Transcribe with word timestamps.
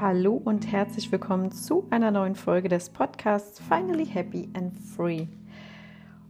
Hallo 0.00 0.32
und 0.32 0.72
herzlich 0.72 1.12
willkommen 1.12 1.52
zu 1.52 1.86
einer 1.90 2.10
neuen 2.10 2.34
Folge 2.34 2.70
des 2.70 2.88
Podcasts 2.88 3.60
Finally 3.60 4.06
Happy 4.06 4.48
and 4.54 4.74
Free. 4.78 5.26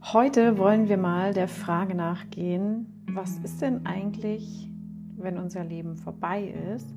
Heute 0.01 0.57
wollen 0.57 0.89
wir 0.89 0.97
mal 0.97 1.33
der 1.33 1.47
Frage 1.47 1.95
nachgehen, 1.95 3.05
was 3.13 3.37
ist 3.37 3.61
denn 3.61 3.85
eigentlich, 3.85 4.67
wenn 5.15 5.37
unser 5.37 5.63
Leben 5.63 5.95
vorbei 5.95 6.53
ist? 6.75 6.93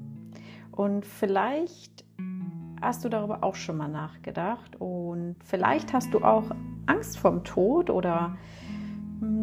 Und 0.73 1.07
vielleicht 1.07 2.05
hast 2.83 3.05
du 3.05 3.09
darüber 3.09 3.45
auch 3.45 3.55
schon 3.55 3.77
mal 3.77 3.87
nachgedacht 3.87 4.75
und 4.81 5.37
vielleicht 5.45 5.93
hast 5.93 6.13
du 6.13 6.25
auch 6.25 6.51
Angst 6.87 7.19
vorm 7.19 7.45
Tod 7.45 7.89
oder 7.89 8.37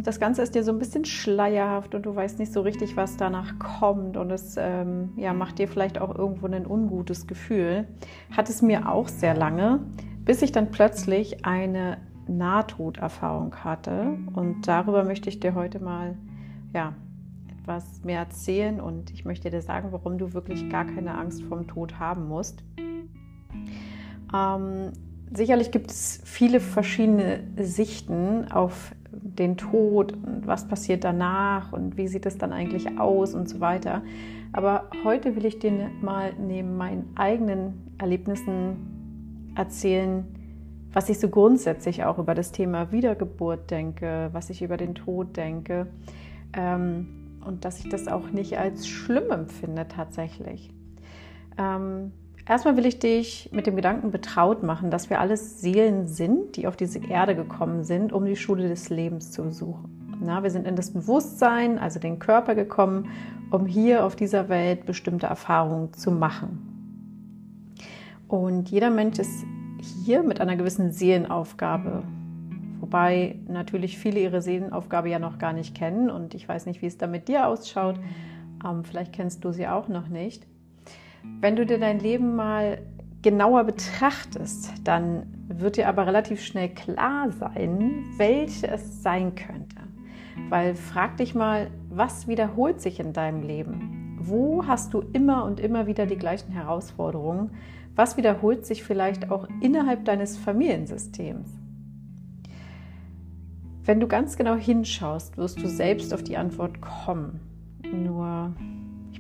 das 0.04 0.20
Ganze 0.20 0.42
ist 0.42 0.56
dir 0.56 0.64
so 0.64 0.72
ein 0.72 0.80
bisschen 0.80 1.06
schleierhaft 1.06 1.96
und 1.96 2.06
du 2.06 2.16
weißt 2.16 2.40
nicht 2.40 2.54
so 2.54 2.62
richtig, 2.62 2.98
was 2.98 3.18
danach 3.18 3.60
kommt 3.60 4.18
und 4.18 4.32
es 4.32 4.56
ähm, 4.58 5.12
ja, 5.16 5.34
macht 5.34 5.60
dir 5.60 5.68
vielleicht 5.68 6.00
auch 6.00 6.16
irgendwo 6.16 6.48
ein 6.48 6.66
ungutes 6.66 7.28
Gefühl. 7.28 7.88
Hat 8.36 8.50
es 8.50 8.62
mir 8.62 8.90
auch 8.90 9.08
sehr 9.08 9.36
lange, 9.36 9.80
bis 10.26 10.42
ich 10.42 10.52
dann 10.52 10.72
plötzlich 10.72 11.46
eine 11.46 11.98
Nahtoderfahrung 12.28 13.56
hatte 13.56 14.18
und 14.34 14.68
darüber 14.68 15.04
möchte 15.04 15.30
ich 15.30 15.40
dir 15.40 15.54
heute 15.56 15.80
mal 15.80 16.16
ja, 16.74 16.94
etwas 17.62 18.04
mehr 18.04 18.20
erzählen 18.20 18.80
und 18.80 19.12
ich 19.12 19.26
möchte 19.26 19.50
dir 19.50 19.62
sagen, 19.62 19.92
warum 19.92 20.18
du 20.18 20.34
wirklich 20.34 20.70
gar 20.70 20.86
keine 20.86 21.18
Angst 21.18 21.44
vorm 21.44 21.68
Tod 21.68 22.00
haben 22.00 22.28
musst. 22.28 22.64
Ähm, 24.34 24.92
sicherlich 25.34 25.72
gibt 25.72 25.92
es 25.92 26.22
viele 26.24 26.60
verschiedene 26.60 27.44
Sichten 27.58 28.52
auf 28.52 28.94
den 29.22 29.58
Tod 29.58 30.14
und 30.14 30.48
was 30.48 30.68
passiert 30.68 31.04
danach 31.04 31.74
und 31.74 31.98
wie 31.98 32.08
sieht 32.08 32.26
es 32.26 32.38
dann 32.38 32.52
eigentlich 32.54 33.00
aus 33.00 33.34
und 33.34 33.48
so 33.48 33.60
weiter. 33.60 34.02
Aber 34.52 34.90
heute 35.04 35.36
will 35.36 35.46
ich 35.46 35.60
dir 35.60 35.90
mal 36.02 36.34
neben 36.40 36.76
meinen 36.78 37.12
eigenen 37.16 37.94
Erlebnissen 37.98 39.54
erzählen, 39.56 40.26
was 40.94 41.10
ich 41.10 41.20
so 41.20 41.30
grundsätzlich 41.30 42.04
auch 42.04 42.18
über 42.18 42.36
das 42.36 42.52
Thema 42.52 42.92
Wiedergeburt 42.92 43.72
denke, 43.72 44.30
was 44.34 44.50
ich 44.50 44.62
über 44.62 44.76
den 44.76 44.96
Tod 44.96 45.38
denke 45.38 45.88
ähm, 46.54 47.08
und 47.46 47.64
dass 47.64 47.80
ich 47.80 47.90
das 47.90 48.08
auch 48.08 48.30
nicht 48.32 48.58
als 48.58 48.88
schlimm 48.88 49.32
empfinde 49.32 49.88
tatsächlich. 49.88 50.74
Ähm, 51.58 52.12
Erstmal 52.48 52.76
will 52.76 52.86
ich 52.86 53.00
dich 53.00 53.50
mit 53.52 53.68
dem 53.68 53.76
Gedanken 53.76 54.12
betraut 54.12 54.64
machen, 54.64 54.90
dass 54.90 55.10
wir 55.10 55.20
alles 55.20 55.62
Seelen 55.62 56.08
sind, 56.08 56.58
die 56.58 56.68
auf 56.68 56.76
diese 56.76 57.00
Erde 57.00 57.36
gekommen 57.36 57.84
sind, 57.84 58.12
um 58.14 58.26
die 58.26 58.36
Schule 58.36 58.68
des 58.68 58.90
Lebens 58.90 59.32
zu 59.32 59.44
besuchen. 59.44 60.18
Na, 60.24 60.44
wir 60.44 60.52
sind 60.52 60.68
in 60.68 60.76
das 60.76 60.92
Bewusstsein, 60.92 61.80
also 61.80 62.00
den 62.00 62.20
Körper 62.20 62.56
gekommen, 62.56 63.10
um 63.52 63.66
hier 63.66 64.06
auf 64.06 64.16
dieser 64.16 64.50
Welt 64.50 64.86
bestimmte 64.86 65.28
Erfahrungen 65.28 65.94
zu 65.94 66.12
machen. 66.12 66.68
Und 68.28 68.70
jeder 68.70 68.90
Mensch 68.90 69.20
ist 69.20 69.46
hier 70.06 70.24
mit 70.24 70.40
einer 70.40 70.56
gewissen 70.56 70.92
Seelenaufgabe. 70.92 72.04
Wobei 72.80 73.40
natürlich 73.48 73.98
viele 73.98 74.20
ihre 74.20 74.42
Seelenaufgabe 74.42 75.10
ja 75.10 75.20
noch 75.20 75.38
gar 75.38 75.54
nicht 75.54 75.76
kennen 75.76 76.10
und 76.10 76.34
ich 76.34 76.48
weiß 76.48 76.66
nicht, 76.66 76.82
wie 76.82 76.88
es 76.88 76.98
da 76.98 77.08
mit 77.08 77.28
dir 77.28 77.48
ausschaut. 77.48 78.00
Ähm, 78.66 78.84
vielleicht 78.84 79.14
kennst 79.14 79.44
du 79.44 79.52
sie 79.52 79.68
auch 79.68 79.88
noch 79.88 80.08
nicht. 80.08 80.48
Wenn 81.40 81.56
du 81.56 81.66
dir 81.66 81.80
dein 81.80 82.00
Leben 82.00 82.36
mal 82.36 82.80
genauer 83.22 83.64
betrachtest, 83.64 84.74
dann 84.84 85.24
wird 85.48 85.78
dir 85.78 85.88
aber 85.88 86.08
relativ 86.08 86.42
schnell 86.42 86.70
klar 86.70 87.32
sein, 87.32 88.06
welche 88.18 88.68
es 88.68 89.04
sein 89.04 89.36
könnte. 89.36 89.78
Weil 90.50 90.76
frag 90.76 91.18
dich 91.18 91.36
mal, 91.36 91.70
was 91.90 92.28
wiederholt 92.28 92.82
sich 92.82 93.00
in 93.00 93.14
deinem 93.14 93.44
Leben? 93.44 94.18
Wo 94.20 94.66
hast 94.66 94.94
du 94.94 95.02
immer 95.14 95.46
und 95.46 95.60
immer 95.60 95.88
wieder 95.88 96.06
die 96.06 96.18
gleichen 96.18 96.52
Herausforderungen? 96.52 97.52
Was 97.96 98.18
wiederholt 98.18 98.66
sich 98.66 98.84
vielleicht 98.84 99.32
auch 99.32 99.48
innerhalb 99.62 100.06
deines 100.06 100.38
Familiensystems? 100.38 101.50
Wenn 103.84 104.00
du 104.00 104.08
ganz 104.08 104.38
genau 104.38 104.56
hinschaust, 104.56 105.38
wirst 105.38 105.62
du 105.62 105.68
selbst 105.68 106.14
auf 106.14 106.24
die 106.24 106.38
Antwort 106.38 106.82
kommen. 106.82 107.40
Nur 107.92 108.54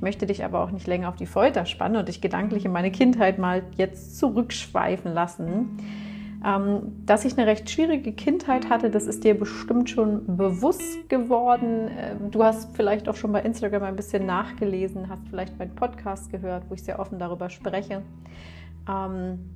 ich 0.02 0.04
möchte 0.04 0.26
dich 0.26 0.44
aber 0.44 0.64
auch 0.64 0.72
nicht 0.72 0.88
länger 0.88 1.10
auf 1.10 1.16
die 1.16 1.28
Folter 1.28 1.68
spannen 1.68 1.98
und 1.98 2.08
dich 2.08 2.22
gedanklich 2.22 2.66
in 2.66 2.72
meine 2.72 2.90
Kindheit 2.90 3.38
mal 3.38 3.62
jetzt 3.78 4.18
zurückschweifen 4.18 5.14
lassen. 5.14 5.78
Ähm, 6.44 7.04
dass 7.06 7.24
ich 7.24 7.38
eine 7.38 7.46
recht 7.46 7.70
schwierige 7.70 8.12
Kindheit 8.12 8.72
hatte, 8.72 8.90
das 8.90 9.06
ist 9.06 9.24
dir 9.24 9.38
bestimmt 9.38 9.92
schon 9.92 10.38
bewusst 10.38 11.08
geworden. 11.08 11.92
Ähm, 11.96 12.32
du 12.32 12.44
hast 12.44 12.76
vielleicht 12.76 13.08
auch 13.10 13.16
schon 13.16 13.32
bei 13.32 13.44
Instagram 13.44 13.84
ein 13.84 13.96
bisschen 13.96 14.26
nachgelesen, 14.26 15.08
hast 15.08 15.22
vielleicht 15.30 15.60
meinen 15.60 15.76
Podcast 15.76 16.32
gehört, 16.32 16.64
wo 16.68 16.74
ich 16.74 16.82
sehr 16.82 16.98
offen 16.98 17.20
darüber 17.20 17.52
spreche. 17.52 18.02
Ähm, 18.90 19.52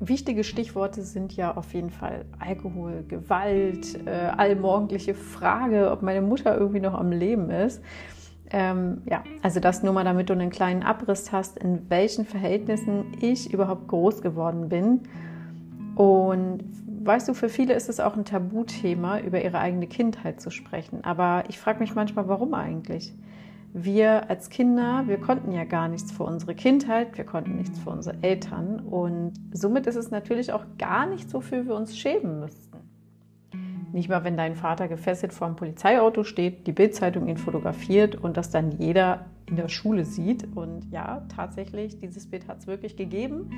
wichtige 0.00 0.42
Stichworte 0.42 1.02
sind 1.02 1.36
ja 1.36 1.56
auf 1.56 1.74
jeden 1.74 1.90
Fall 1.90 2.24
Alkohol, 2.40 3.04
Gewalt, 3.06 4.04
äh, 4.04 4.32
allmorgendliche 4.36 5.14
Frage, 5.14 5.92
ob 5.92 6.02
meine 6.02 6.22
Mutter 6.22 6.58
irgendwie 6.58 6.80
noch 6.80 6.94
am 6.94 7.12
Leben 7.12 7.50
ist. 7.50 7.80
Ähm, 8.50 9.02
ja, 9.06 9.24
also 9.42 9.60
das 9.60 9.82
nur 9.82 9.92
mal, 9.92 10.04
damit 10.04 10.30
du 10.30 10.32
einen 10.32 10.50
kleinen 10.50 10.82
Abriss 10.82 11.32
hast, 11.32 11.58
in 11.58 11.90
welchen 11.90 12.24
Verhältnissen 12.24 13.06
ich 13.20 13.52
überhaupt 13.52 13.88
groß 13.88 14.22
geworden 14.22 14.68
bin. 14.68 15.00
Und 15.96 16.64
weißt 17.06 17.28
du, 17.28 17.34
für 17.34 17.48
viele 17.48 17.74
ist 17.74 17.88
es 17.88 18.00
auch 18.00 18.16
ein 18.16 18.24
Tabuthema, 18.24 19.20
über 19.20 19.42
ihre 19.42 19.58
eigene 19.58 19.86
Kindheit 19.86 20.40
zu 20.40 20.50
sprechen. 20.50 21.04
Aber 21.04 21.44
ich 21.48 21.58
frage 21.58 21.80
mich 21.80 21.94
manchmal, 21.94 22.28
warum 22.28 22.54
eigentlich? 22.54 23.14
Wir 23.72 24.30
als 24.30 24.48
Kinder, 24.48 25.04
wir 25.06 25.18
konnten 25.18 25.52
ja 25.52 25.64
gar 25.64 25.88
nichts 25.88 26.10
für 26.10 26.22
unsere 26.22 26.54
Kindheit, 26.54 27.16
wir 27.18 27.24
konnten 27.24 27.56
nichts 27.56 27.78
für 27.78 27.90
unsere 27.90 28.16
Eltern. 28.22 28.80
Und 28.80 29.34
somit 29.52 29.86
ist 29.86 29.96
es 29.96 30.10
natürlich 30.10 30.52
auch 30.52 30.64
gar 30.78 31.06
nichts, 31.06 31.34
wofür 31.34 31.66
wir 31.66 31.74
uns 31.74 31.96
schämen 31.96 32.40
müssten. 32.40 32.65
Nicht 33.96 34.10
mal, 34.10 34.24
wenn 34.24 34.36
dein 34.36 34.56
Vater 34.56 34.88
gefesselt 34.88 35.32
vor 35.32 35.46
einem 35.46 35.56
Polizeiauto 35.56 36.22
steht, 36.22 36.66
die 36.66 36.72
Bildzeitung 36.72 37.28
ihn 37.28 37.38
fotografiert 37.38 38.14
und 38.14 38.36
das 38.36 38.50
dann 38.50 38.72
jeder 38.72 39.24
in 39.46 39.56
der 39.56 39.68
Schule 39.68 40.04
sieht. 40.04 40.54
Und 40.54 40.90
ja, 40.90 41.24
tatsächlich, 41.34 41.98
dieses 41.98 42.26
Bild 42.26 42.46
hat 42.46 42.58
es 42.58 42.66
wirklich 42.66 42.98
gegeben. 42.98 43.48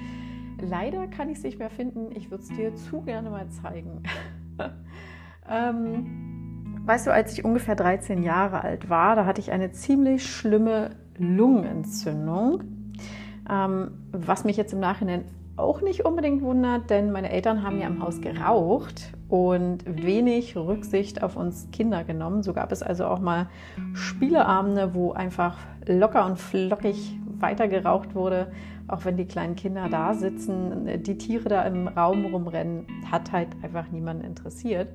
Leider 0.60 1.08
kann 1.08 1.28
ich 1.28 1.38
es 1.38 1.42
nicht 1.42 1.58
mehr 1.58 1.70
finden. 1.70 2.12
Ich 2.14 2.30
würde 2.30 2.44
es 2.44 2.50
dir 2.50 2.72
zu 2.76 3.00
gerne 3.00 3.30
mal 3.30 3.48
zeigen. 3.48 4.04
ähm, 5.50 6.82
weißt 6.86 7.08
du, 7.08 7.12
als 7.12 7.32
ich 7.32 7.44
ungefähr 7.44 7.74
13 7.74 8.22
Jahre 8.22 8.62
alt 8.62 8.88
war, 8.88 9.16
da 9.16 9.26
hatte 9.26 9.40
ich 9.40 9.50
eine 9.50 9.72
ziemlich 9.72 10.24
schlimme 10.24 10.90
Lungenentzündung. 11.16 12.62
Ähm, 13.50 13.90
was 14.12 14.44
mich 14.44 14.56
jetzt 14.56 14.72
im 14.72 14.78
Nachhinein 14.78 15.24
auch 15.56 15.80
nicht 15.80 16.04
unbedingt 16.04 16.42
wundert, 16.42 16.90
denn 16.90 17.10
meine 17.10 17.30
Eltern 17.30 17.64
haben 17.64 17.80
ja 17.80 17.88
im 17.88 18.00
Haus 18.00 18.20
geraucht 18.20 19.17
und 19.28 19.84
wenig 19.86 20.56
Rücksicht 20.56 21.22
auf 21.22 21.36
uns 21.36 21.68
Kinder 21.70 22.04
genommen. 22.04 22.42
So 22.42 22.52
gab 22.52 22.72
es 22.72 22.82
also 22.82 23.04
auch 23.06 23.20
mal 23.20 23.48
Spieleabende, 23.92 24.94
wo 24.94 25.12
einfach 25.12 25.58
locker 25.86 26.24
und 26.26 26.38
flockig 26.38 27.18
weitergeraucht 27.38 28.14
wurde, 28.14 28.50
auch 28.88 29.04
wenn 29.04 29.16
die 29.16 29.26
kleinen 29.26 29.54
Kinder 29.54 29.88
da 29.88 30.14
sitzen, 30.14 31.02
die 31.02 31.18
Tiere 31.18 31.48
da 31.48 31.62
im 31.62 31.88
Raum 31.88 32.24
rumrennen, 32.26 32.86
hat 33.10 33.32
halt 33.32 33.48
einfach 33.62 33.90
niemanden 33.90 34.24
interessiert. 34.24 34.88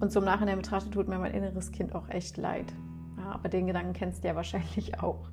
Und 0.00 0.12
zum 0.12 0.24
Nachhinein 0.24 0.56
betrachtet 0.56 0.92
tut 0.92 1.08
mir 1.08 1.18
mein 1.18 1.32
inneres 1.32 1.72
Kind 1.72 1.94
auch 1.94 2.08
echt 2.08 2.36
leid. 2.36 2.72
Ja, 3.16 3.32
aber 3.32 3.48
den 3.48 3.66
Gedanken 3.66 3.92
kennst 3.92 4.22
du 4.22 4.28
ja 4.28 4.36
wahrscheinlich 4.36 5.00
auch. 5.00 5.30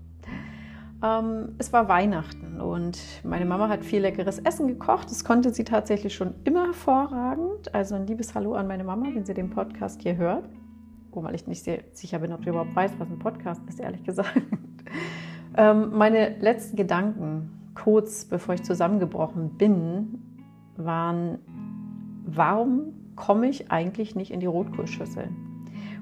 Ähm, 1.02 1.56
es 1.58 1.72
war 1.72 1.88
Weihnachten 1.88 2.60
und 2.60 3.00
meine 3.24 3.46
Mama 3.46 3.70
hat 3.70 3.86
viel 3.86 4.02
leckeres 4.02 4.40
Essen 4.40 4.68
gekocht. 4.68 5.10
Das 5.10 5.24
konnte 5.24 5.54
sie 5.54 5.64
tatsächlich 5.64 6.14
schon 6.14 6.34
immer 6.44 6.66
hervorragend. 6.66 7.74
Also 7.74 7.96
ein 7.96 8.06
liebes 8.06 8.36
Hallo 8.36 8.54
an 8.56 8.68
meine 8.68 8.84
Mama, 8.84 9.08
wenn 9.14 9.26
sie 9.26 9.34
den 9.34 9.50
Podcast 9.50 10.02
hier 10.02 10.18
hört. 10.18 10.50
Wobei 11.12 11.34
ich 11.34 11.48
nicht 11.48 11.64
sehr 11.64 11.80
sicher 11.94 12.20
bin, 12.20 12.34
ob 12.34 12.44
sie 12.44 12.50
überhaupt 12.50 12.76
weiß, 12.76 12.92
was 13.00 13.09
ein 13.09 13.20
Podcast 13.20 13.62
ist, 13.70 13.79
ehrlich 13.79 14.03
gesagt. 14.03 14.41
ähm, 15.58 15.97
meine 15.97 16.38
letzten 16.40 16.76
Gedanken, 16.76 17.72
kurz 17.76 18.26
bevor 18.26 18.56
ich 18.56 18.64
zusammengebrochen 18.64 19.58
bin, 19.58 20.22
waren, 20.76 21.40
warum 22.26 22.94
komme 23.16 23.47
ich 23.47 23.72
eigentlich 23.72 24.16
nicht 24.16 24.32
in 24.32 24.40
die 24.41 24.46
Rotkohlschüssel? 24.46 25.29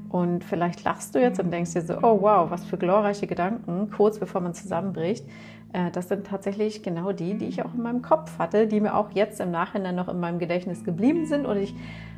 Und 0.09 0.43
vielleicht 0.43 0.83
lachst 0.83 1.15
du 1.15 1.19
jetzt 1.19 1.39
und 1.39 1.51
denkst 1.51 1.73
dir 1.73 1.81
so, 1.81 1.97
oh 1.97 2.21
wow, 2.21 2.49
was 2.49 2.65
für 2.65 2.77
glorreiche 2.77 3.27
Gedanken, 3.27 3.89
kurz 3.91 4.19
bevor 4.19 4.41
man 4.41 4.53
zusammenbricht. 4.53 5.25
Äh, 5.73 5.91
das 5.91 6.07
sind 6.07 6.27
tatsächlich 6.27 6.83
genau 6.83 7.11
die, 7.11 7.37
die 7.37 7.45
ich 7.45 7.63
auch 7.63 7.73
in 7.73 7.81
meinem 7.81 8.01
Kopf 8.01 8.37
hatte, 8.39 8.67
die 8.67 8.79
mir 8.79 8.95
auch 8.95 9.11
jetzt 9.11 9.39
im 9.39 9.51
Nachhinein 9.51 9.95
noch 9.95 10.07
in 10.07 10.19
meinem 10.19 10.39
Gedächtnis 10.39 10.83
geblieben 10.83 11.25
sind. 11.25 11.45
Und 11.45 11.57
ich 11.57 11.75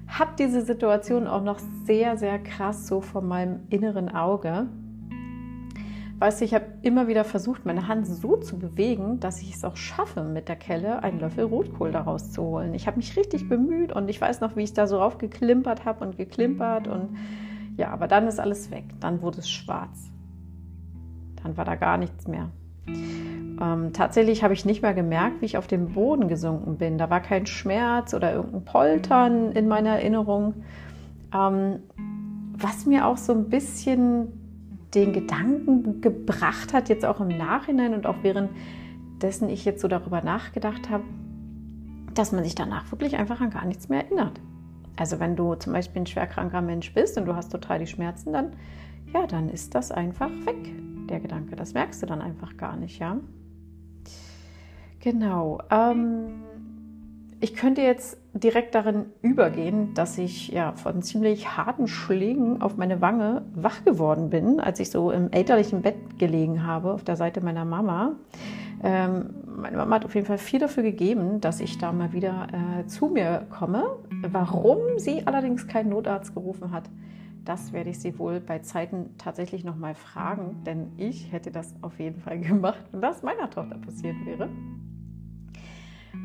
habe 0.08 0.32
diese 0.38 0.62
Situation 0.62 1.28
auch 1.28 1.44
noch 1.44 1.60
sehr, 1.86 2.18
sehr 2.18 2.40
krass 2.40 2.88
so 2.88 3.02
vor 3.02 3.22
meinem 3.22 3.62
inneren 3.70 4.14
Auge. 4.14 4.68
Weißt 6.20 6.42
du, 6.42 6.46
ich 6.46 6.54
habe 6.54 6.66
immer 6.82 7.08
wieder 7.08 7.24
versucht, 7.24 7.66
meine 7.66 7.88
Hand 7.88 8.06
so 8.06 8.36
zu 8.36 8.60
bewegen, 8.60 9.22
dass 9.22 9.42
ich 9.42 9.56
es 9.56 9.64
auch 9.64 9.78
schaffe, 9.78 10.24
mit 10.24 10.50
der 10.50 10.58
Kelle 10.58 11.02
einen 11.02 11.22
Löffel 11.22 11.46
Rotkohl 11.46 11.94
daraus 11.94 12.32
zu 12.32 12.44
holen. 12.44 12.74
Ich 12.74 12.88
habe 12.88 12.98
mich 12.98 13.16
richtig 13.16 13.48
bemüht 13.48 13.94
und 13.94 14.10
ich 14.10 14.20
weiß 14.20 14.42
noch, 14.42 14.58
wie 14.58 14.64
ich 14.64 14.74
da 14.74 14.86
so 14.86 14.98
raufgeklimpert 14.98 15.86
habe 15.86 16.04
und 16.04 16.18
geklimpert 16.18 16.90
und 16.90 17.16
ja, 17.80 17.92
aber 17.92 18.08
dann 18.08 18.28
ist 18.28 18.40
alles 18.40 18.72
weg. 18.72 18.84
Dann 19.00 19.22
wurde 19.22 19.40
es 19.40 19.50
schwarz. 19.50 20.12
Dann 21.42 21.56
war 21.56 21.64
da 21.64 21.76
gar 21.76 21.98
nichts 21.98 22.28
mehr. 22.28 22.50
Ähm, 22.88 23.94
tatsächlich 23.94 24.44
habe 24.44 24.54
ich 24.54 24.66
nicht 24.66 24.82
mehr 24.82 24.94
gemerkt, 24.94 25.42
wie 25.42 25.46
ich 25.46 25.58
auf 25.58 25.66
den 25.66 25.94
Boden 25.94 26.28
gesunken 26.28 26.78
bin. 26.78 26.98
Da 26.98 27.10
war 27.10 27.22
kein 27.22 27.46
Schmerz 27.46 28.14
oder 28.14 28.34
irgendein 28.34 28.66
Poltern 28.66 29.54
in 29.54 29.70
meiner 29.70 29.92
Erinnerung. 29.92 30.56
Ähm, 31.34 31.80
was 32.58 32.86
mir 32.86 33.08
auch 33.08 33.18
so 33.18 33.32
ein 33.32 33.50
bisschen 33.50 34.28
den 34.94 35.14
Gedanken 35.14 36.02
gebracht 36.02 36.74
hat, 36.74 36.90
jetzt 36.90 37.06
auch 37.06 37.22
im 37.22 37.30
Nachhinein 37.30 37.94
und 37.94 38.06
auch 38.06 38.18
währenddessen 38.24 39.48
ich 39.48 39.64
jetzt 39.64 39.82
so 39.82 39.88
darüber 39.88 40.22
nachgedacht 40.22 40.90
habe, 40.90 41.06
dass 42.14 42.34
man 42.34 42.44
sich 42.44 42.56
danach 42.56 42.92
wirklich 42.92 43.16
einfach 43.16 43.40
an 43.40 43.52
gar 43.52 43.64
nichts 43.64 43.88
mehr 43.88 44.04
erinnert. 44.04 44.42
Also 45.00 45.22
wenn 45.22 45.38
du 45.38 45.56
zum 45.56 45.72
Beispiel 45.72 46.02
ein 46.02 46.08
schwerkranker 46.08 46.62
Mensch 46.62 46.94
bist 46.94 47.18
und 47.18 47.26
du 47.26 47.34
hast 47.34 47.54
total 47.54 47.80
die 47.80 47.88
Schmerzen, 47.88 48.34
dann 48.34 48.52
ja, 49.14 49.26
dann 49.26 49.50
ist 49.50 49.74
das 49.74 49.92
einfach 49.92 50.30
weg, 50.46 50.74
der 51.10 51.22
Gedanke. 51.22 51.56
Das 51.56 51.74
merkst 51.74 52.02
du 52.04 52.06
dann 52.06 52.22
einfach 52.22 52.58
gar 52.58 52.76
nicht, 52.76 53.00
ja. 53.00 53.18
Genau. 55.00 55.60
Ähm, 55.72 56.44
ich 57.40 57.56
könnte 57.56 57.82
jetzt 57.82 58.18
direkt 58.34 58.76
darin 58.76 59.06
übergehen, 59.22 59.94
dass 59.94 60.18
ich 60.18 60.50
ja 60.50 60.74
von 60.74 61.02
ziemlich 61.02 61.56
harten 61.56 61.88
Schlägen 61.88 62.62
auf 62.62 62.76
meine 62.76 63.00
Wange 63.00 63.46
wach 63.56 63.86
geworden 63.86 64.30
bin, 64.30 64.60
als 64.60 64.82
ich 64.82 64.92
so 64.92 65.12
im 65.12 65.32
elterlichen 65.32 65.82
Bett 65.82 66.20
gelegen 66.20 66.68
habe 66.68 66.94
auf 66.94 67.06
der 67.06 67.16
Seite 67.16 67.40
meiner 67.42 67.64
Mama. 67.64 68.18
Ähm, 68.84 69.34
meine 69.46 69.78
Mama 69.78 69.96
hat 69.96 70.06
auf 70.06 70.16
jeden 70.16 70.28
Fall 70.28 70.38
viel 70.38 70.60
dafür 70.60 70.84
gegeben, 70.84 71.42
dass 71.42 71.60
ich 71.60 71.78
da 71.78 71.92
mal 71.92 72.14
wieder 72.14 72.48
äh, 72.52 72.88
zu 72.88 73.08
mir 73.08 73.46
komme. 73.50 73.84
Warum 74.22 74.78
sie 74.98 75.28
allerdings 75.28 75.68
keinen 75.68 75.90
Notarzt 75.90 76.34
gerufen 76.34 76.72
hat, 76.72 76.90
das 77.46 77.74
werde 77.74 77.90
ich 77.90 78.00
sie 78.00 78.18
wohl 78.20 78.40
bei 78.40 78.60
Zeiten 78.60 79.16
tatsächlich 79.18 79.64
nochmal 79.64 79.96
fragen, 79.96 80.64
denn 80.66 80.92
ich 80.98 81.32
hätte 81.32 81.52
das 81.52 81.74
auf 81.82 82.00
jeden 82.00 82.22
Fall 82.22 82.40
gemacht, 82.40 82.84
wenn 82.92 83.02
das 83.02 83.24
meiner 83.24 83.50
Tochter 83.50 83.78
passiert 83.78 84.16
wäre. 84.26 84.50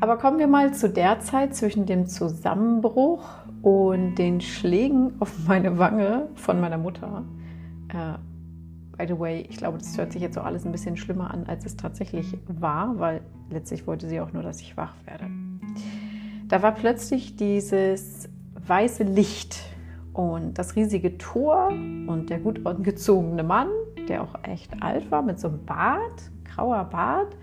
Aber 0.01 0.17
kommen 0.17 0.39
wir 0.39 0.47
mal 0.47 0.73
zu 0.73 0.89
der 0.89 1.19
Zeit 1.19 1.55
zwischen 1.55 1.85
dem 1.85 2.07
Zusammenbruch 2.07 3.23
und 3.61 4.15
den 4.15 4.41
Schlägen 4.41 5.13
auf 5.19 5.47
meine 5.47 5.77
Wange 5.77 6.27
von 6.35 6.59
meiner 6.59 6.77
Mutter. 6.77 7.23
Äh, 7.89 8.17
by 8.97 9.05
the 9.07 9.19
way, 9.19 9.45
ich 9.49 9.57
glaube, 9.57 9.77
das 9.77 9.97
hört 9.97 10.13
sich 10.13 10.21
jetzt 10.21 10.35
so 10.35 10.41
alles 10.41 10.65
ein 10.65 10.71
bisschen 10.71 10.97
schlimmer 10.97 11.31
an, 11.31 11.45
als 11.47 11.65
es 11.65 11.75
tatsächlich 11.77 12.37
war, 12.47 12.97
weil 12.99 13.21
letztlich 13.49 13.87
wollte 13.87 14.07
sie 14.07 14.19
auch 14.19 14.33
nur, 14.33 14.43
dass 14.43 14.61
ich 14.61 14.77
wach 14.77 14.95
werde. 15.05 15.29
Da 16.47 16.61
war 16.61 16.73
plötzlich 16.73 17.35
dieses 17.35 18.29
weiße 18.67 19.03
Licht 19.03 19.63
und 20.13 20.57
das 20.57 20.75
riesige 20.75 21.17
Tor 21.17 21.69
und 21.69 22.29
der 22.29 22.39
gut 22.39 22.65
angezogene 22.65 23.43
Mann, 23.43 23.67
der 24.07 24.23
auch 24.23 24.35
echt 24.43 24.81
alt 24.81 25.11
war, 25.11 25.21
mit 25.21 25.39
so 25.39 25.49
einem 25.49 25.65
Bart, 25.65 26.31
grauer 26.45 26.85
Bart, 26.85 27.35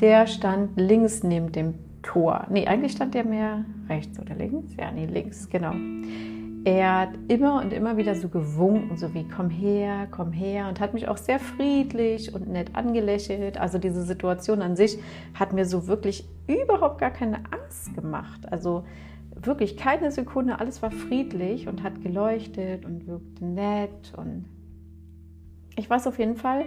der 0.00 0.26
stand 0.26 0.80
links 0.80 1.22
neben 1.22 1.52
dem 1.52 1.74
Tor. 2.02 2.46
Nee, 2.50 2.66
eigentlich 2.66 2.92
stand 2.92 3.14
der 3.14 3.24
mehr 3.24 3.64
rechts 3.88 4.18
oder 4.18 4.34
links. 4.34 4.74
Ja, 4.76 4.90
nee, 4.90 5.06
links, 5.06 5.48
genau. 5.48 5.74
Er 6.64 7.00
hat 7.00 7.18
immer 7.26 7.60
und 7.60 7.72
immer 7.72 7.96
wieder 7.96 8.14
so 8.14 8.28
gewunken, 8.28 8.96
so 8.96 9.12
wie 9.14 9.26
komm 9.28 9.50
her, 9.50 10.06
komm 10.10 10.32
her 10.32 10.68
und 10.68 10.78
hat 10.78 10.94
mich 10.94 11.08
auch 11.08 11.16
sehr 11.16 11.40
friedlich 11.40 12.32
und 12.34 12.48
nett 12.48 12.76
angelächelt. 12.76 13.58
Also 13.58 13.78
diese 13.78 14.02
Situation 14.02 14.62
an 14.62 14.76
sich 14.76 14.98
hat 15.34 15.52
mir 15.52 15.66
so 15.66 15.88
wirklich 15.88 16.24
überhaupt 16.46 17.00
gar 17.00 17.10
keine 17.10 17.38
Angst 17.50 17.94
gemacht. 17.94 18.52
Also 18.52 18.84
wirklich 19.34 19.76
keine 19.76 20.12
Sekunde, 20.12 20.60
alles 20.60 20.82
war 20.82 20.92
friedlich 20.92 21.66
und 21.66 21.82
hat 21.82 22.00
geleuchtet 22.00 22.84
und 22.84 23.08
wirkte 23.08 23.44
nett 23.44 24.12
und 24.16 24.44
ich 25.74 25.88
weiß 25.88 26.06
auf 26.06 26.18
jeden 26.18 26.36
Fall, 26.36 26.66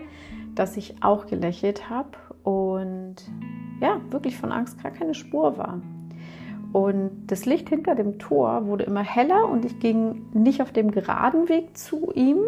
dass 0.56 0.78
ich 0.78 1.04
auch 1.04 1.28
gelächelt 1.28 1.90
habe 1.90 2.18
und 2.44 3.16
ja, 3.80 4.02
wirklich 4.10 4.36
von 4.36 4.52
Angst 4.52 4.82
gar 4.82 4.92
keine 4.92 5.14
Spur 5.14 5.58
war. 5.58 5.82
Und 6.76 7.28
das 7.28 7.46
Licht 7.46 7.70
hinter 7.70 7.96
dem 7.96 8.20
Tor 8.20 8.68
wurde 8.68 8.84
immer 8.84 9.02
heller 9.02 9.48
und 9.50 9.64
ich 9.64 9.80
ging 9.80 10.26
nicht 10.34 10.62
auf 10.62 10.74
dem 10.74 10.92
geraden 10.92 11.48
Weg 11.48 11.78
zu 11.78 12.12
ihm, 12.14 12.40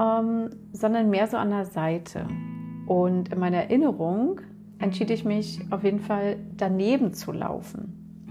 ähm, 0.00 0.50
sondern 0.72 1.10
mehr 1.10 1.26
so 1.26 1.38
an 1.38 1.50
der 1.50 1.64
Seite. 1.64 2.28
Und 2.86 3.32
in 3.32 3.40
meiner 3.40 3.56
Erinnerung 3.56 4.40
entschied 4.78 5.10
ich 5.10 5.24
mich 5.24 5.60
auf 5.70 5.82
jeden 5.82 5.98
Fall 5.98 6.36
daneben 6.56 7.14
zu 7.14 7.32
laufen. 7.32 8.28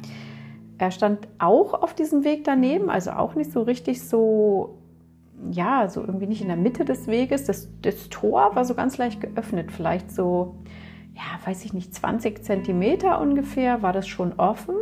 Er 0.78 0.92
stand 0.92 1.28
auch 1.40 1.74
auf 1.74 1.94
diesem 1.94 2.24
Weg 2.24 2.46
daneben, 2.46 2.90
also 2.90 3.12
auch 3.12 3.36
nicht 3.36 3.52
so 3.52 3.64
richtig 3.64 4.08
so 4.08 4.78
ja, 5.52 5.90
so 5.90 6.00
irgendwie 6.00 6.28
nicht 6.28 6.42
in 6.42 6.48
der 6.48 6.56
Mitte 6.56 6.86
des 6.86 7.08
Weges. 7.08 7.44
Das, 7.44 7.68
das 7.82 8.08
Tor 8.08 8.56
war 8.56 8.64
so 8.64 8.76
ganz 8.76 8.98
leicht 8.98 9.20
geöffnet, 9.20 9.74
vielleicht 9.74 10.10
so, 10.10 10.56
ja, 11.16 11.46
weiß 11.46 11.66
ich 11.66 11.74
nicht, 11.74 11.94
20 11.94 12.46
Zentimeter 12.46 13.20
ungefähr 13.20 13.82
war 13.82 13.92
das 13.92 14.08
schon 14.08 14.40
offen. 14.40 14.76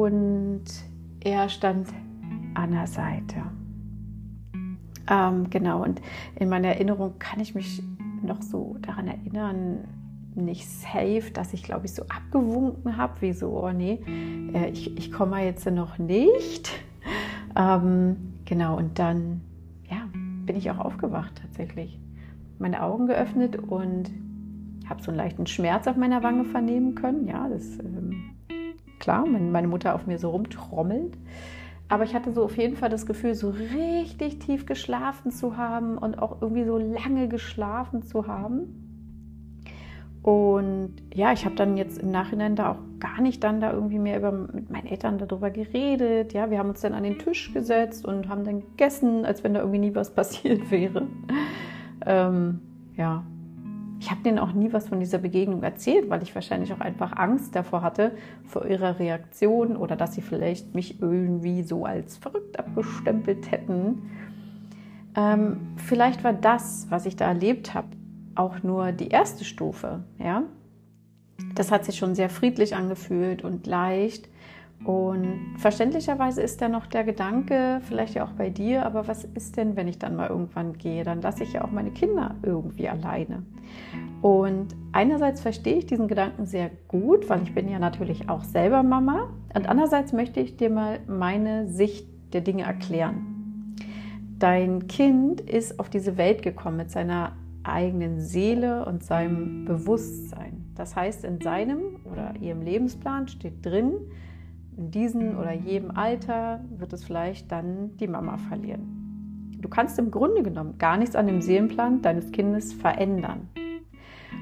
Und 0.00 0.64
er 1.20 1.48
stand 1.48 1.88
an 2.54 2.72
der 2.72 2.86
Seite. 2.86 3.42
Ähm, 5.08 5.50
genau, 5.50 5.82
und 5.82 6.00
in 6.34 6.48
meiner 6.48 6.68
Erinnerung 6.68 7.18
kann 7.18 7.40
ich 7.40 7.54
mich 7.54 7.82
noch 8.22 8.42
so 8.42 8.76
daran 8.82 9.06
erinnern, 9.06 9.86
nicht 10.34 10.68
safe, 10.68 11.30
dass 11.32 11.52
ich, 11.52 11.62
glaube 11.62 11.86
ich, 11.86 11.94
so 11.94 12.02
abgewunken 12.02 12.96
habe, 12.96 13.20
wie 13.20 13.32
so, 13.32 13.50
oh 13.50 13.70
nee, 13.70 14.00
äh, 14.52 14.68
ich, 14.70 14.96
ich 14.98 15.12
komme 15.12 15.44
jetzt 15.44 15.70
noch 15.70 15.98
nicht. 15.98 16.70
Ähm, 17.56 18.16
Genau, 18.46 18.76
und 18.76 18.98
dann 18.98 19.40
ja, 19.90 20.08
bin 20.46 20.56
ich 20.56 20.70
auch 20.70 20.78
aufgewacht 20.78 21.42
tatsächlich. 21.42 21.98
Meine 22.58 22.82
Augen 22.82 23.06
geöffnet 23.06 23.56
und 23.56 24.10
habe 24.88 25.02
so 25.02 25.10
einen 25.10 25.18
leichten 25.18 25.46
Schmerz 25.46 25.86
auf 25.88 25.96
meiner 25.96 26.22
Wange 26.22 26.44
vernehmen 26.44 26.94
können. 26.94 27.26
Ja, 27.26 27.48
das 27.48 27.78
ähm, 27.80 28.35
klar, 28.98 29.24
wenn 29.30 29.52
meine 29.52 29.68
Mutter 29.68 29.94
auf 29.94 30.06
mir 30.06 30.18
so 30.18 30.30
rumtrommelt. 30.30 31.16
Aber 31.88 32.04
ich 32.04 32.14
hatte 32.14 32.32
so 32.32 32.44
auf 32.44 32.56
jeden 32.56 32.76
Fall 32.76 32.88
das 32.88 33.06
Gefühl, 33.06 33.34
so 33.34 33.50
richtig 33.50 34.40
tief 34.40 34.66
geschlafen 34.66 35.30
zu 35.30 35.56
haben 35.56 35.98
und 35.98 36.18
auch 36.20 36.42
irgendwie 36.42 36.64
so 36.64 36.78
lange 36.78 37.28
geschlafen 37.28 38.02
zu 38.02 38.26
haben. 38.26 38.82
Und 40.22 40.94
ja, 41.14 41.32
ich 41.32 41.44
habe 41.44 41.54
dann 41.54 41.76
jetzt 41.76 41.98
im 41.98 42.10
Nachhinein 42.10 42.56
da 42.56 42.72
auch 42.72 42.78
gar 42.98 43.20
nicht 43.20 43.44
dann 43.44 43.60
da 43.60 43.72
irgendwie 43.72 44.00
mehr 44.00 44.18
über, 44.18 44.32
mit 44.32 44.68
meinen 44.70 44.88
Eltern 44.88 45.18
darüber 45.18 45.50
geredet. 45.50 46.32
Ja, 46.32 46.50
wir 46.50 46.58
haben 46.58 46.70
uns 46.70 46.80
dann 46.80 46.94
an 46.94 47.04
den 47.04 47.20
Tisch 47.20 47.52
gesetzt 47.52 48.04
und 48.04 48.28
haben 48.28 48.42
dann 48.42 48.62
gegessen, 48.62 49.24
als 49.24 49.44
wenn 49.44 49.54
da 49.54 49.60
irgendwie 49.60 49.78
nie 49.78 49.94
was 49.94 50.10
passiert 50.14 50.68
wäre. 50.72 51.06
Ähm, 52.04 52.58
ja, 52.96 53.22
ich 53.98 54.10
habe 54.10 54.22
denen 54.22 54.38
auch 54.38 54.52
nie 54.52 54.72
was 54.72 54.88
von 54.88 55.00
dieser 55.00 55.18
Begegnung 55.18 55.62
erzählt, 55.62 56.10
weil 56.10 56.22
ich 56.22 56.34
wahrscheinlich 56.34 56.72
auch 56.72 56.80
einfach 56.80 57.16
Angst 57.16 57.56
davor 57.56 57.82
hatte, 57.82 58.12
vor 58.44 58.66
ihrer 58.66 58.98
Reaktion 58.98 59.76
oder 59.76 59.96
dass 59.96 60.14
sie 60.14 60.20
vielleicht 60.20 60.74
mich 60.74 61.00
irgendwie 61.00 61.62
so 61.62 61.84
als 61.84 62.16
verrückt 62.16 62.58
abgestempelt 62.58 63.50
hätten. 63.50 64.10
Ähm, 65.16 65.74
vielleicht 65.76 66.24
war 66.24 66.34
das, 66.34 66.86
was 66.90 67.06
ich 67.06 67.16
da 67.16 67.26
erlebt 67.26 67.72
habe, 67.74 67.88
auch 68.34 68.62
nur 68.62 68.92
die 68.92 69.08
erste 69.08 69.44
Stufe. 69.44 70.04
Ja? 70.18 70.42
Das 71.54 71.72
hat 71.72 71.86
sich 71.86 71.96
schon 71.96 72.14
sehr 72.14 72.28
friedlich 72.28 72.76
angefühlt 72.76 73.42
und 73.42 73.66
leicht. 73.66 74.28
Und 74.84 75.56
verständlicherweise 75.58 76.42
ist 76.42 76.62
da 76.62 76.68
noch 76.68 76.86
der 76.86 77.02
Gedanke, 77.02 77.80
vielleicht 77.82 78.14
ja 78.14 78.24
auch 78.24 78.32
bei 78.32 78.50
dir, 78.50 78.86
aber 78.86 79.08
was 79.08 79.24
ist 79.24 79.56
denn, 79.56 79.74
wenn 79.74 79.88
ich 79.88 79.98
dann 79.98 80.14
mal 80.14 80.28
irgendwann 80.28 80.74
gehe? 80.74 81.02
Dann 81.02 81.22
lasse 81.22 81.42
ich 81.42 81.54
ja 81.54 81.64
auch 81.64 81.72
meine 81.72 81.90
Kinder 81.90 82.36
irgendwie 82.42 82.88
alleine. 82.88 83.42
Und 84.22 84.76
einerseits 84.92 85.40
verstehe 85.40 85.76
ich 85.76 85.86
diesen 85.86 86.08
Gedanken 86.08 86.46
sehr 86.46 86.70
gut, 86.88 87.28
weil 87.28 87.42
ich 87.42 87.54
bin 87.54 87.68
ja 87.68 87.78
natürlich 87.78 88.28
auch 88.28 88.44
selber 88.44 88.82
Mama. 88.82 89.30
Und 89.54 89.68
andererseits 89.68 90.12
möchte 90.12 90.40
ich 90.40 90.56
dir 90.56 90.70
mal 90.70 91.00
meine 91.06 91.68
Sicht 91.68 92.06
der 92.32 92.40
Dinge 92.40 92.64
erklären. 92.64 93.76
Dein 94.38 94.86
Kind 94.86 95.40
ist 95.40 95.80
auf 95.80 95.88
diese 95.88 96.16
Welt 96.16 96.42
gekommen 96.42 96.76
mit 96.76 96.90
seiner 96.90 97.32
eigenen 97.62 98.20
Seele 98.20 98.84
und 98.84 99.02
seinem 99.02 99.64
Bewusstsein. 99.64 100.66
Das 100.74 100.94
heißt, 100.94 101.24
in 101.24 101.40
seinem 101.40 102.00
oder 102.04 102.34
ihrem 102.40 102.62
Lebensplan 102.62 103.28
steht 103.28 103.64
drin, 103.64 103.94
in 104.76 104.90
diesem 104.90 105.38
oder 105.38 105.52
jedem 105.52 105.90
Alter 105.90 106.64
wird 106.76 106.92
es 106.92 107.04
vielleicht 107.04 107.50
dann 107.50 107.96
die 107.96 108.06
Mama 108.06 108.36
verlieren. 108.36 109.52
Du 109.58 109.68
kannst 109.68 109.98
im 109.98 110.10
Grunde 110.10 110.42
genommen 110.42 110.78
gar 110.78 110.96
nichts 110.96 111.16
an 111.16 111.26
dem 111.26 111.40
Seelenplan 111.40 112.02
deines 112.02 112.30
Kindes 112.30 112.72
verändern. 112.72 113.48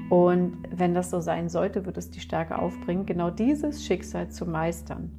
Und 0.09 0.57
wenn 0.75 0.93
das 0.93 1.09
so 1.09 1.21
sein 1.21 1.49
sollte, 1.49 1.85
wird 1.85 1.97
es 1.97 2.11
die 2.11 2.19
Stärke 2.19 2.59
aufbringen, 2.59 3.05
genau 3.05 3.29
dieses 3.29 3.85
Schicksal 3.85 4.29
zu 4.29 4.45
meistern. 4.45 5.11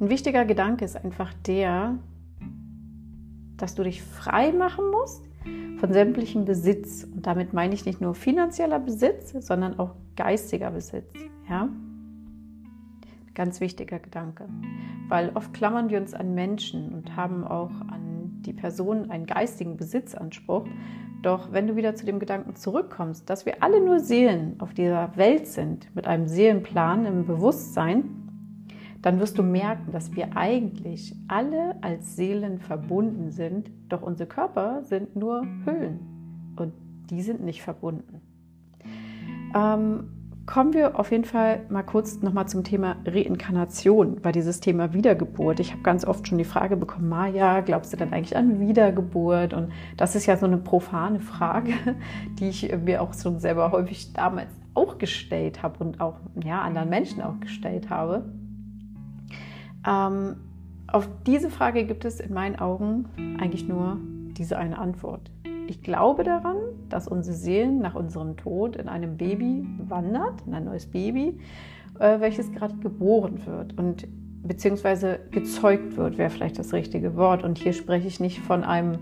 Ein 0.00 0.08
wichtiger 0.08 0.44
Gedanke 0.44 0.84
ist 0.84 0.96
einfach 0.96 1.34
der, 1.46 1.98
dass 3.56 3.74
du 3.74 3.82
dich 3.82 4.02
frei 4.02 4.52
machen 4.52 4.90
musst 4.90 5.28
von 5.78 5.92
sämtlichem 5.92 6.44
Besitz. 6.44 7.04
Und 7.04 7.26
damit 7.26 7.52
meine 7.52 7.74
ich 7.74 7.84
nicht 7.84 8.00
nur 8.00 8.14
finanzieller 8.14 8.78
Besitz, 8.78 9.34
sondern 9.46 9.78
auch 9.78 9.94
geistiger 10.16 10.70
Besitz. 10.70 11.12
Ja? 11.48 11.68
Ganz 13.34 13.60
wichtiger 13.60 13.98
Gedanke. 13.98 14.48
Weil 15.08 15.30
oft 15.34 15.52
klammern 15.52 15.90
wir 15.90 16.00
uns 16.00 16.14
an 16.14 16.34
Menschen 16.34 16.94
und 16.94 17.16
haben 17.16 17.44
auch 17.44 17.72
an 17.88 18.42
die 18.42 18.52
Person 18.52 19.10
einen 19.10 19.26
geistigen 19.26 19.76
Besitzanspruch. 19.76 20.66
Doch 21.22 21.52
wenn 21.52 21.66
du 21.66 21.76
wieder 21.76 21.94
zu 21.94 22.06
dem 22.06 22.18
Gedanken 22.18 22.54
zurückkommst, 22.54 23.28
dass 23.28 23.46
wir 23.46 23.62
alle 23.62 23.84
nur 23.84 23.98
Seelen 23.98 24.60
auf 24.60 24.74
dieser 24.74 25.16
Welt 25.16 25.46
sind, 25.46 25.94
mit 25.94 26.06
einem 26.06 26.28
Seelenplan 26.28 27.06
im 27.06 27.26
Bewusstsein, 27.26 28.04
dann 29.00 29.20
wirst 29.20 29.36
du 29.36 29.42
merken, 29.42 29.92
dass 29.92 30.14
wir 30.14 30.36
eigentlich 30.36 31.14
alle 31.28 31.76
als 31.82 32.16
Seelen 32.16 32.58
verbunden 32.58 33.30
sind, 33.30 33.70
doch 33.88 34.00
unsere 34.00 34.28
Körper 34.28 34.82
sind 34.84 35.14
nur 35.16 35.46
Hüllen 35.64 36.54
und 36.56 36.72
die 37.10 37.20
sind 37.20 37.42
nicht 37.42 37.62
verbunden. 37.62 38.22
Ähm, 39.54 40.08
kommen 40.46 40.74
wir 40.74 40.98
auf 40.98 41.10
jeden 41.10 41.24
Fall 41.24 41.64
mal 41.70 41.82
kurz 41.82 42.20
nochmal 42.20 42.46
zum 42.48 42.64
Thema 42.64 42.96
Reinkarnation, 43.06 44.22
weil 44.22 44.32
dieses 44.32 44.60
Thema 44.60 44.92
Wiedergeburt. 44.92 45.60
Ich 45.60 45.72
habe 45.72 45.82
ganz 45.82 46.04
oft 46.04 46.28
schon 46.28 46.38
die 46.38 46.44
Frage 46.44 46.76
bekommen, 46.76 47.08
Maja, 47.08 47.60
glaubst 47.60 47.92
du 47.92 47.96
denn 47.96 48.12
eigentlich 48.12 48.36
an 48.36 48.60
Wiedergeburt? 48.60 49.54
Und 49.54 49.72
das 49.96 50.14
ist 50.16 50.26
ja 50.26 50.36
so 50.36 50.46
eine 50.46 50.58
profane 50.58 51.20
Frage, 51.20 51.72
die 52.38 52.48
ich 52.48 52.76
mir 52.76 53.00
auch 53.00 53.14
schon 53.14 53.38
selber 53.38 53.72
häufig 53.72 54.12
damals 54.12 54.50
auch 54.74 54.98
gestellt 54.98 55.62
habe 55.62 55.82
und 55.82 56.00
auch 56.00 56.16
ja, 56.44 56.60
anderen 56.60 56.90
Menschen 56.90 57.22
auch 57.22 57.38
gestellt 57.40 57.88
habe. 57.88 58.24
Ähm, 59.86 60.36
auf 60.88 61.08
diese 61.26 61.50
Frage 61.50 61.84
gibt 61.84 62.04
es 62.04 62.20
in 62.20 62.34
meinen 62.34 62.56
Augen 62.56 63.06
eigentlich 63.40 63.66
nur 63.66 63.98
diese 64.36 64.58
eine 64.58 64.78
Antwort. 64.78 65.30
Ich 65.66 65.82
glaube 65.82 66.24
daran, 66.24 66.56
dass 66.88 67.08
unsere 67.08 67.36
Seelen 67.36 67.78
nach 67.78 67.94
unserem 67.94 68.36
Tod 68.36 68.76
in 68.76 68.88
einem 68.88 69.16
Baby 69.16 69.66
wandert, 69.78 70.42
in 70.46 70.54
ein 70.54 70.64
neues 70.64 70.86
Baby, 70.86 71.38
äh, 71.98 72.20
welches 72.20 72.52
gerade 72.52 72.76
geboren 72.76 73.46
wird 73.46 73.78
und 73.78 74.06
beziehungsweise 74.42 75.20
gezeugt 75.30 75.96
wird, 75.96 76.18
wäre 76.18 76.30
vielleicht 76.30 76.58
das 76.58 76.72
richtige 76.72 77.16
Wort. 77.16 77.42
Und 77.44 77.58
hier 77.58 77.72
spreche 77.72 78.06
ich 78.06 78.20
nicht 78.20 78.40
von 78.40 78.62
einem, 78.62 78.98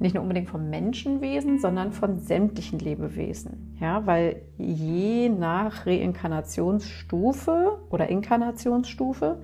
nicht 0.00 0.14
nur 0.14 0.22
unbedingt 0.22 0.48
vom 0.48 0.68
Menschenwesen, 0.68 1.60
sondern 1.60 1.92
von 1.92 2.18
sämtlichen 2.18 2.80
Lebewesen. 2.80 3.76
Ja, 3.80 4.04
weil 4.06 4.42
je 4.58 5.28
nach 5.28 5.86
Reinkarnationsstufe 5.86 7.78
oder 7.88 8.08
Inkarnationsstufe 8.08 9.42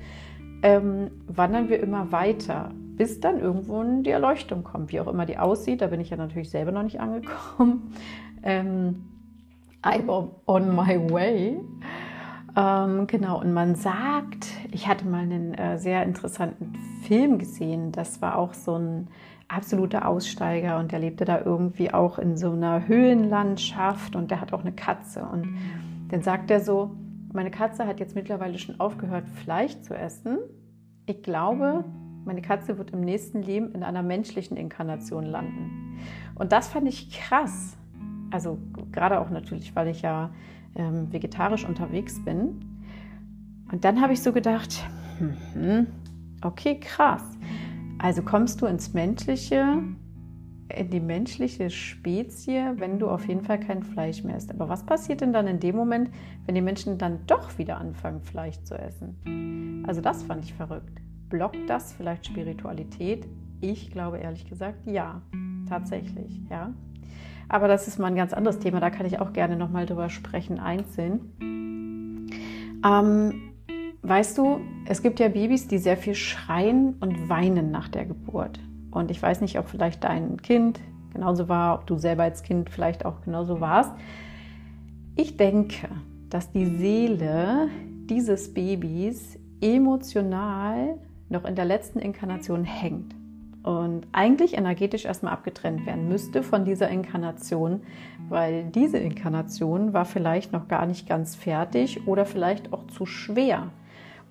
ähm, 0.62 1.10
wandern 1.28 1.68
wir 1.68 1.80
immer 1.80 2.10
weiter, 2.10 2.72
bis 2.96 3.20
dann 3.20 3.38
irgendwo 3.40 3.82
die 4.02 4.10
Erleuchtung 4.10 4.64
kommt, 4.64 4.92
wie 4.92 5.00
auch 5.00 5.06
immer 5.06 5.26
die 5.26 5.38
aussieht. 5.38 5.80
Da 5.80 5.88
bin 5.88 6.00
ich 6.00 6.10
ja 6.10 6.16
natürlich 6.16 6.50
selber 6.50 6.72
noch 6.72 6.82
nicht 6.82 7.00
angekommen. 7.00 7.94
Ähm, 8.42 9.02
I'm 9.82 10.30
on 10.46 10.76
my 10.76 11.10
way. 11.10 11.58
Ähm, 12.56 13.06
genau, 13.06 13.40
und 13.40 13.52
man 13.52 13.74
sagt, 13.74 14.46
ich 14.70 14.86
hatte 14.86 15.04
mal 15.04 15.22
einen 15.22 15.54
äh, 15.54 15.78
sehr 15.78 16.04
interessanten 16.04 16.74
Film 17.02 17.38
gesehen, 17.38 17.92
das 17.92 18.22
war 18.22 18.38
auch 18.38 18.54
so 18.54 18.76
ein 18.76 19.08
absoluter 19.48 20.08
Aussteiger 20.08 20.78
und 20.78 20.92
der 20.92 21.00
lebte 21.00 21.24
da 21.24 21.40
irgendwie 21.40 21.92
auch 21.92 22.18
in 22.18 22.36
so 22.36 22.52
einer 22.52 22.88
Höhlenlandschaft 22.88 24.16
und 24.16 24.30
der 24.30 24.40
hat 24.40 24.52
auch 24.52 24.62
eine 24.62 24.72
Katze 24.72 25.22
und 25.24 25.56
dann 26.08 26.22
sagt 26.22 26.50
er 26.50 26.60
so, 26.60 26.92
meine 27.32 27.50
Katze 27.50 27.86
hat 27.86 28.00
jetzt 28.00 28.14
mittlerweile 28.14 28.58
schon 28.58 28.80
aufgehört, 28.80 29.28
Fleisch 29.28 29.80
zu 29.82 29.94
essen. 29.94 30.38
Ich 31.04 31.22
glaube, 31.22 31.84
meine 32.26 32.42
Katze 32.42 32.76
wird 32.78 32.90
im 32.90 33.00
nächsten 33.00 33.42
Leben 33.42 33.72
in 33.72 33.82
einer 33.82 34.02
menschlichen 34.02 34.56
Inkarnation 34.56 35.24
landen. 35.24 35.98
Und 36.34 36.52
das 36.52 36.68
fand 36.68 36.88
ich 36.88 37.10
krass. 37.10 37.76
Also 38.30 38.58
gerade 38.92 39.20
auch 39.20 39.30
natürlich, 39.30 39.74
weil 39.74 39.88
ich 39.88 40.02
ja 40.02 40.30
ähm, 40.74 41.12
vegetarisch 41.12 41.64
unterwegs 41.64 42.22
bin. 42.24 42.60
Und 43.72 43.84
dann 43.84 44.00
habe 44.00 44.12
ich 44.12 44.22
so 44.22 44.32
gedacht, 44.32 44.84
hm, 45.54 45.86
okay, 46.42 46.78
krass. 46.78 47.22
Also 47.98 48.22
kommst 48.22 48.60
du 48.60 48.66
ins 48.66 48.92
Menschliche 48.92 49.82
in 50.74 50.90
die 50.90 51.00
menschliche 51.00 51.70
Spezie, 51.70 52.72
wenn 52.76 52.98
du 52.98 53.08
auf 53.08 53.28
jeden 53.28 53.42
Fall 53.42 53.60
kein 53.60 53.82
Fleisch 53.82 54.24
mehr 54.24 54.36
isst. 54.36 54.50
Aber 54.50 54.68
was 54.68 54.84
passiert 54.84 55.20
denn 55.20 55.32
dann 55.32 55.46
in 55.46 55.60
dem 55.60 55.76
Moment, 55.76 56.10
wenn 56.44 56.54
die 56.54 56.60
Menschen 56.60 56.98
dann 56.98 57.20
doch 57.26 57.56
wieder 57.58 57.78
anfangen, 57.78 58.20
Fleisch 58.20 58.60
zu 58.62 58.76
essen? 58.76 59.84
Also 59.86 60.00
das 60.00 60.24
fand 60.24 60.44
ich 60.44 60.54
verrückt. 60.54 61.00
Blockt 61.28 61.68
das 61.68 61.92
vielleicht 61.92 62.26
Spiritualität? 62.26 63.26
Ich 63.60 63.90
glaube 63.90 64.18
ehrlich 64.18 64.48
gesagt, 64.48 64.86
ja, 64.86 65.22
tatsächlich, 65.68 66.40
ja. 66.50 66.72
Aber 67.48 67.68
das 67.68 67.88
ist 67.88 67.98
mal 67.98 68.08
ein 68.08 68.16
ganz 68.16 68.32
anderes 68.32 68.58
Thema, 68.58 68.80
da 68.80 68.90
kann 68.90 69.06
ich 69.06 69.18
auch 69.20 69.32
gerne 69.32 69.56
nochmal 69.56 69.86
drüber 69.86 70.08
sprechen, 70.08 70.58
einzeln. 70.58 72.26
Ähm, 72.84 73.52
weißt 74.02 74.38
du, 74.38 74.60
es 74.86 75.02
gibt 75.02 75.20
ja 75.20 75.28
Babys, 75.28 75.68
die 75.68 75.78
sehr 75.78 75.96
viel 75.96 76.14
schreien 76.14 76.94
und 77.00 77.28
weinen 77.28 77.70
nach 77.70 77.88
der 77.88 78.06
Geburt. 78.06 78.60
Und 78.90 79.10
ich 79.10 79.22
weiß 79.22 79.40
nicht, 79.40 79.58
ob 79.58 79.68
vielleicht 79.68 80.04
dein 80.04 80.40
Kind 80.42 80.80
genauso 81.12 81.48
war, 81.48 81.74
ob 81.74 81.86
du 81.86 81.98
selber 81.98 82.24
als 82.24 82.42
Kind 82.42 82.70
vielleicht 82.70 83.04
auch 83.04 83.22
genauso 83.22 83.60
warst. 83.60 83.92
Ich 85.16 85.36
denke, 85.36 85.88
dass 86.30 86.50
die 86.52 86.66
Seele 86.66 87.68
dieses 88.08 88.52
Babys 88.52 89.38
emotional 89.60 90.98
noch 91.28 91.44
in 91.44 91.54
der 91.54 91.64
letzten 91.64 91.98
Inkarnation 91.98 92.64
hängt 92.64 93.14
und 93.62 94.06
eigentlich 94.12 94.56
energetisch 94.56 95.04
erstmal 95.04 95.32
abgetrennt 95.32 95.86
werden 95.86 96.08
müsste 96.08 96.42
von 96.42 96.64
dieser 96.64 96.88
Inkarnation, 96.88 97.82
weil 98.28 98.64
diese 98.64 98.98
Inkarnation 98.98 99.92
war 99.92 100.04
vielleicht 100.04 100.52
noch 100.52 100.68
gar 100.68 100.86
nicht 100.86 101.08
ganz 101.08 101.34
fertig 101.34 102.06
oder 102.06 102.24
vielleicht 102.26 102.72
auch 102.72 102.86
zu 102.86 103.06
schwer 103.06 103.70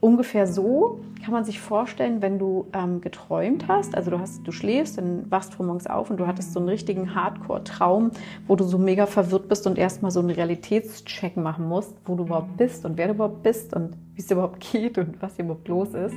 Ungefähr 0.02 0.46
so 0.46 1.00
kann 1.24 1.34
man 1.34 1.46
sich 1.46 1.60
vorstellen, 1.60 2.22
wenn 2.22 2.38
du 2.38 2.68
ähm, 2.74 3.02
geträumt 3.02 3.68
hast, 3.68 3.96
also 3.96 4.12
du, 4.12 4.20
hast, 4.20 4.46
du 4.46 4.52
schläfst, 4.52 5.00
dann 5.00 5.32
wachst 5.32 5.58
du 5.58 5.64
morgens 5.64 5.88
auf 5.88 6.12
und 6.12 6.18
du 6.18 6.28
hattest 6.28 6.54
so 6.54 6.60
einen 6.60 6.70
richtigen 6.70 7.16
Hardcore-Traum, 7.16 8.12
wo 8.46 8.56
du 8.56 8.66
so 8.66 8.78
mega 8.78 9.08
verwirrt 9.08 9.48
bist 9.48 9.66
und 9.66 9.80
erstmal 9.80 10.12
so 10.12 10.20
einen 10.20 10.30
Realitätscheck 10.30 11.38
machen 11.38 11.68
musst, 11.68 11.96
wo 12.06 12.14
du 12.14 12.26
überhaupt 12.26 12.56
bist 12.58 12.86
und 12.86 12.98
wer 12.98 13.08
du 13.08 13.14
überhaupt 13.14 13.42
bist 13.42 13.74
und 13.74 13.96
wie 14.14 14.22
es 14.22 14.30
überhaupt 14.30 14.60
geht 14.72 14.98
und 15.00 15.20
was 15.22 15.38
hier 15.38 15.46
überhaupt 15.46 15.68
los 15.70 15.94
ist. 15.96 16.16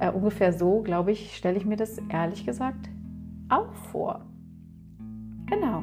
Äh, 0.00 0.10
ungefähr 0.10 0.52
so, 0.52 0.82
glaube 0.82 1.12
ich, 1.12 1.36
stelle 1.36 1.56
ich 1.56 1.64
mir 1.64 1.76
das 1.76 1.98
ehrlich 2.08 2.46
gesagt 2.46 2.88
auch 3.48 3.72
vor. 3.90 4.26
Genau. 5.46 5.82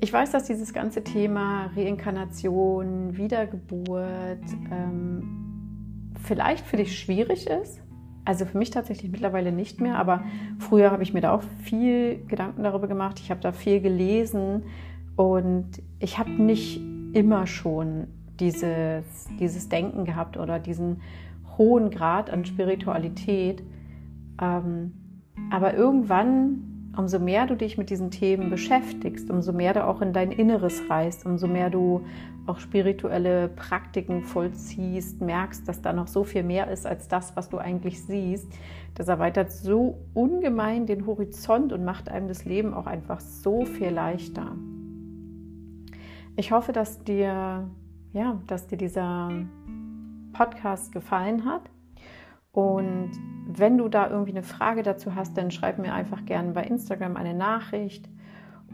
Ich 0.00 0.12
weiß, 0.12 0.32
dass 0.32 0.44
dieses 0.44 0.72
ganze 0.72 1.04
Thema 1.04 1.70
Reinkarnation, 1.76 3.16
Wiedergeburt, 3.16 4.44
ähm, 4.70 6.12
vielleicht 6.22 6.66
für 6.66 6.76
dich 6.76 6.98
schwierig 6.98 7.46
ist. 7.48 7.82
Also 8.24 8.44
für 8.44 8.58
mich 8.58 8.70
tatsächlich 8.70 9.10
mittlerweile 9.10 9.52
nicht 9.52 9.80
mehr, 9.80 9.98
aber 9.98 10.24
früher 10.58 10.90
habe 10.90 11.02
ich 11.02 11.14
mir 11.14 11.20
da 11.20 11.32
auch 11.32 11.42
viel 11.62 12.24
Gedanken 12.26 12.62
darüber 12.62 12.86
gemacht. 12.86 13.18
Ich 13.20 13.30
habe 13.30 13.40
da 13.40 13.52
viel 13.52 13.80
gelesen 13.80 14.64
und 15.16 15.82
ich 15.98 16.18
habe 16.18 16.30
nicht 16.30 16.80
immer 17.12 17.46
schon 17.46 18.06
dieses, 18.38 19.28
dieses 19.38 19.68
Denken 19.68 20.04
gehabt 20.04 20.36
oder 20.36 20.58
diesen 20.58 21.00
hohen 21.58 21.90
Grad 21.90 22.30
an 22.30 22.44
Spiritualität. 22.44 23.62
Ähm, 24.40 24.92
aber 25.50 25.74
irgendwann 25.74 26.70
umso 26.96 27.18
mehr 27.18 27.46
du 27.46 27.56
dich 27.56 27.78
mit 27.78 27.90
diesen 27.90 28.10
Themen 28.10 28.50
beschäftigst, 28.50 29.30
umso 29.30 29.52
mehr 29.52 29.74
du 29.74 29.86
auch 29.86 30.00
in 30.00 30.12
dein 30.12 30.32
Inneres 30.32 30.82
reist, 30.88 31.24
umso 31.24 31.46
mehr 31.46 31.70
du 31.70 32.02
auch 32.46 32.58
spirituelle 32.58 33.48
Praktiken 33.48 34.22
vollziehst, 34.22 35.20
merkst, 35.20 35.68
dass 35.68 35.82
da 35.82 35.92
noch 35.92 36.08
so 36.08 36.24
viel 36.24 36.42
mehr 36.42 36.70
ist 36.70 36.86
als 36.86 37.06
das, 37.06 37.36
was 37.36 37.48
du 37.48 37.58
eigentlich 37.58 38.02
siehst. 38.02 38.52
Das 38.94 39.08
erweitert 39.08 39.52
so 39.52 39.98
ungemein 40.14 40.86
den 40.86 41.06
Horizont 41.06 41.72
und 41.72 41.84
macht 41.84 42.08
einem 42.08 42.28
das 42.28 42.44
Leben 42.44 42.74
auch 42.74 42.86
einfach 42.86 43.20
so 43.20 43.64
viel 43.64 43.90
leichter. 43.90 44.56
Ich 46.36 46.52
hoffe, 46.52 46.72
dass 46.72 47.04
dir, 47.04 47.68
ja, 48.12 48.40
dass 48.46 48.66
dir 48.66 48.78
dieser 48.78 49.30
Podcast 50.40 50.92
gefallen 50.92 51.44
hat 51.44 51.62
und 52.52 53.10
wenn 53.46 53.78
du 53.78 53.88
da 53.88 54.08
irgendwie 54.10 54.32
eine 54.32 54.42
Frage 54.42 54.82
dazu 54.82 55.14
hast, 55.14 55.36
dann 55.36 55.50
schreib 55.50 55.78
mir 55.78 55.92
einfach 55.94 56.24
gerne 56.24 56.52
bei 56.52 56.64
Instagram 56.64 57.16
eine 57.16 57.34
Nachricht. 57.34 58.08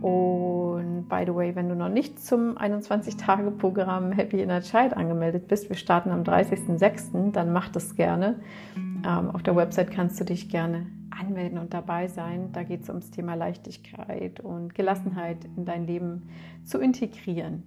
Und 0.01 1.09
by 1.09 1.25
the 1.27 1.35
way, 1.35 1.55
wenn 1.55 1.69
du 1.69 1.75
noch 1.75 1.89
nicht 1.89 2.21
zum 2.21 2.57
21-Tage-Programm 2.59 4.13
Happy 4.13 4.43
in 4.43 4.51
a 4.51 4.61
Child 4.61 4.95
angemeldet 4.95 5.49
bist, 5.49 5.69
wir 5.69 5.77
starten 5.77 6.11
am 6.11 6.23
30.06., 6.23 7.33
dann 7.33 7.53
mach 7.53 7.69
das 7.71 7.97
gerne. 7.97 8.41
Ähm, 8.77 9.31
auf 9.31 9.43
der 9.43 9.57
Website 9.57 9.91
kannst 9.91 10.21
du 10.21 10.25
dich 10.25 10.49
gerne 10.51 10.87
anmelden 11.11 11.59
und 11.59 11.73
dabei 11.73 12.09
sein. 12.09 12.51
Da 12.53 12.63
geht 12.63 12.83
es 12.83 12.91
ums 12.91 13.11
Thema 13.11 13.35
Leichtigkeit 13.35 14.41
und 14.41 14.75
Gelassenheit 14.75 15.39
in 15.57 15.65
dein 15.65 15.87
Leben 15.87 16.29
zu 16.65 16.79
integrieren. 16.79 17.63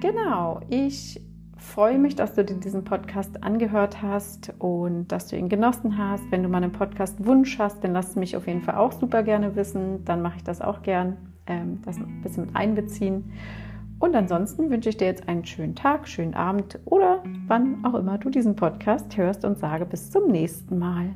Genau, 0.00 0.60
ich 0.68 1.20
freue 1.60 1.98
mich, 1.98 2.16
dass 2.16 2.34
du 2.34 2.44
dir 2.44 2.56
diesen 2.56 2.84
Podcast 2.84 3.42
angehört 3.42 4.02
hast 4.02 4.52
und 4.58 5.08
dass 5.08 5.28
du 5.28 5.36
ihn 5.36 5.48
genossen 5.48 5.98
hast. 5.98 6.22
Wenn 6.30 6.42
du 6.42 6.48
mal 6.48 6.62
einen 6.62 6.72
Podcast-Wunsch 6.72 7.58
hast, 7.58 7.84
dann 7.84 7.92
lass 7.92 8.16
mich 8.16 8.36
auf 8.36 8.46
jeden 8.46 8.62
Fall 8.62 8.76
auch 8.76 8.92
super 8.92 9.22
gerne 9.22 9.54
wissen. 9.56 10.04
Dann 10.04 10.22
mache 10.22 10.38
ich 10.38 10.44
das 10.44 10.60
auch 10.60 10.82
gern, 10.82 11.16
ähm, 11.46 11.80
das 11.84 11.98
ein 11.98 12.22
bisschen 12.22 12.46
mit 12.46 12.56
einbeziehen. 12.56 13.32
Und 13.98 14.16
ansonsten 14.16 14.70
wünsche 14.70 14.88
ich 14.88 14.96
dir 14.96 15.06
jetzt 15.06 15.28
einen 15.28 15.44
schönen 15.44 15.74
Tag, 15.74 16.08
schönen 16.08 16.34
Abend 16.34 16.78
oder 16.86 17.22
wann 17.46 17.84
auch 17.84 17.94
immer 17.94 18.16
du 18.16 18.30
diesen 18.30 18.56
Podcast 18.56 19.16
hörst 19.18 19.44
und 19.44 19.58
sage 19.58 19.84
bis 19.84 20.10
zum 20.10 20.28
nächsten 20.28 20.78
Mal. 20.78 21.14